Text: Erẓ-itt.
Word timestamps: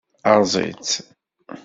Erẓ-itt. 0.31 0.91